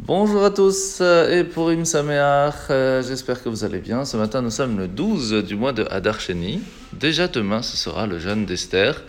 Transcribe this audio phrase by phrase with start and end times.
[0.00, 4.04] Bonjour à tous et pour Im Sameach, euh, j'espère que vous allez bien.
[4.04, 6.60] Ce matin, nous sommes le 12 du mois de Hadar Sheni.
[6.92, 9.02] Déjà demain, ce sera le jeûne d'Esther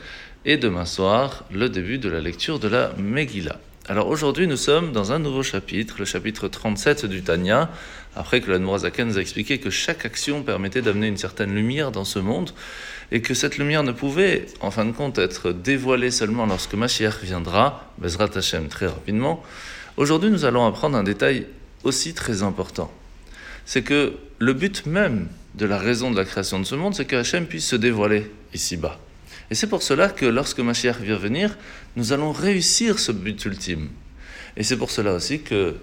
[0.46, 3.60] et demain soir, le début de la lecture de la Megillah.
[3.88, 7.69] Alors aujourd'hui, nous sommes dans un nouveau chapitre, le chapitre 37 du Tanya,
[8.15, 11.92] après que la Nourazaken nous a expliqué que chaque action permettait d'amener une certaine lumière
[11.92, 12.49] dans ce monde
[13.12, 17.23] et que cette lumière ne pouvait, en fin de compte, être dévoilée seulement lorsque Mashiach
[17.23, 19.44] viendra, Bezrat Hashem très rapidement.
[20.00, 21.45] Aujourd'hui, nous allons apprendre un détail
[21.84, 22.90] aussi très important.
[23.66, 27.04] C'est que le but même de la raison de la création de ce monde, c'est
[27.04, 28.98] que Hachem puisse se dévoiler ici-bas.
[29.52, 31.58] Et c'est pour cela que lorsque Mashiach vient venir,
[31.98, 33.90] nous allons réussir ce but ultime.
[34.56, 35.76] Et c'est pour cela aussi que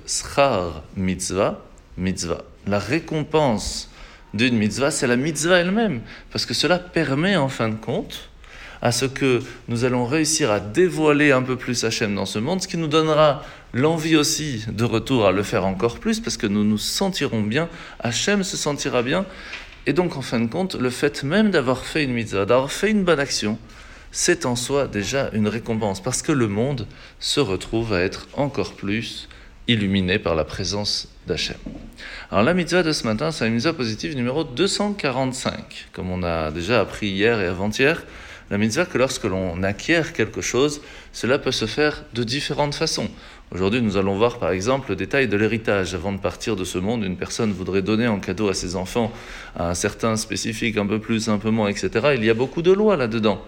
[0.96, 1.62] Mitzvah,
[1.98, 3.90] Mitzvah, la récompense
[4.32, 6.00] d'une mitzvah, c'est la mitzvah elle-même.
[6.32, 8.30] Parce que cela permet en fin de compte
[8.82, 12.62] à ce que nous allons réussir à dévoiler un peu plus Hachem dans ce monde,
[12.62, 16.46] ce qui nous donnera l'envie aussi de retour à le faire encore plus, parce que
[16.46, 17.68] nous nous sentirons bien,
[18.00, 19.26] Hachem se sentira bien,
[19.86, 22.90] et donc en fin de compte, le fait même d'avoir fait une mitzvah, d'avoir fait
[22.90, 23.58] une bonne action,
[24.12, 26.86] c'est en soi déjà une récompense, parce que le monde
[27.20, 29.28] se retrouve à être encore plus
[29.68, 31.56] illuminé par la présence d'Hachem.
[32.30, 36.50] Alors la mitzvah de ce matin, c'est la mitzvah positive numéro 245, comme on a
[36.50, 38.04] déjà appris hier et avant-hier
[38.50, 40.80] la mitzvah que lorsque l'on acquiert quelque chose,
[41.12, 43.08] cela peut se faire de différentes façons.
[43.52, 45.94] Aujourd'hui, nous allons voir par exemple le détail de l'héritage.
[45.94, 49.12] Avant de partir de ce monde, une personne voudrait donner en cadeau à ses enfants
[49.56, 52.14] un certain spécifique, un peu plus, un peu moins, etc.
[52.16, 53.40] Il y a beaucoup de lois là-dedans.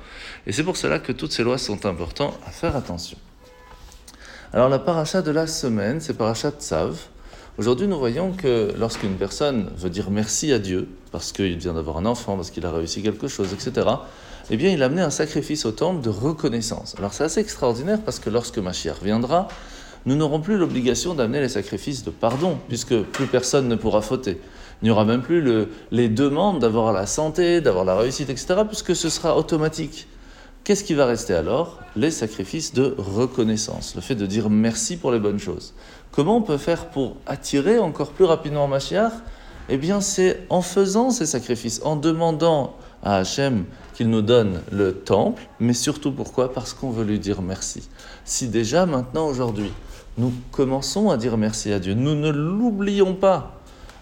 [0.47, 3.19] Et c'est pour cela que toutes ces lois sont importantes à faire attention.
[4.53, 6.97] Alors la paracha de la semaine, c'est paracha Tzav.
[7.59, 11.99] Aujourd'hui, nous voyons que lorsqu'une personne veut dire merci à Dieu, parce qu'il vient d'avoir
[11.99, 13.87] un enfant, parce qu'il a réussi quelque chose, etc.,
[14.51, 16.95] eh bien, il a amené un sacrifice au temple de reconnaissance.
[16.99, 19.49] Alors, c'est assez extraordinaire parce que lorsque Mashiach viendra,
[20.07, 24.41] nous n'aurons plus l'obligation d'amener les sacrifices de pardon, puisque plus personne ne pourra fauter.
[24.81, 28.95] Il n'y aura même plus les demandes d'avoir la santé, d'avoir la réussite, etc., puisque
[28.95, 30.07] ce sera automatique.
[30.65, 31.81] Qu'est-ce qui va rester alors?
[31.97, 35.75] Les sacrifices de reconnaissance, le fait de dire merci pour les bonnes choses.
[36.13, 39.13] Comment on peut faire pour attirer encore plus rapidement Mashiach
[39.69, 43.65] Eh bien, c'est en faisant ces sacrifices, en demandant à Hachem
[43.95, 46.53] qu'il nous donne le temple, mais surtout pourquoi?
[46.53, 47.89] Parce qu'on veut lui dire merci.
[48.25, 49.73] Si déjà maintenant, aujourd'hui,
[50.17, 53.61] nous commençons à dire merci à Dieu, nous ne l'oublions pas.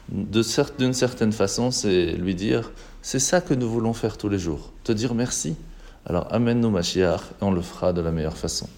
[0.08, 2.70] D'une certaine façon, c'est lui dire,
[3.02, 5.56] c'est ça que nous voulons faire tous les jours, te dire merci.
[6.04, 8.68] Alors amène-nous Mashiach et on le fera de la meilleure façon.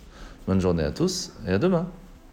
[0.46, 1.86] Bonne journée à tous et à demain.